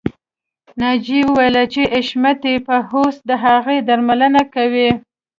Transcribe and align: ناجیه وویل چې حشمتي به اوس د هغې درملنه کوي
ناجیه 0.79 1.23
وویل 1.27 1.57
چې 1.73 1.81
حشمتي 1.93 2.53
به 2.65 2.77
اوس 2.93 3.15
د 3.29 3.31
هغې 3.43 3.77
درملنه 3.87 4.43
کوي 4.53 4.89